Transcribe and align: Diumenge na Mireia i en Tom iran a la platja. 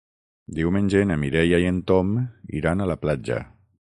Diumenge 0.59 1.01
na 1.09 1.17
Mireia 1.25 1.59
i 1.65 1.69
en 1.73 1.77
Tom 1.93 2.17
iran 2.63 2.81
a 2.87 2.91
la 2.95 2.99
platja. 3.07 3.41